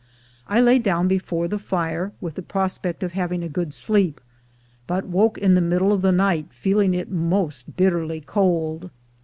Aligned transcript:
I 0.47 0.61
lay 0.61 0.79
down 0.79 1.07
before 1.07 1.47
the 1.47 1.59
fire, 1.59 2.11
with 2.19 2.33
the 2.33 2.41
pros 2.41 2.75
pect 2.79 3.03
of 3.03 3.11
having 3.11 3.43
a 3.43 3.47
good 3.47 3.71
sleep, 3.71 4.19
but 4.87 5.05
woke 5.05 5.37
in 5.37 5.53
the 5.53 5.61
middle 5.61 5.93
of 5.93 6.01
the 6.01 6.11
night, 6.11 6.47
feeling 6.49 6.95
it 6.95 7.11
most 7.11 7.77
bitterly 7.77 8.19
cold. 8.19 8.89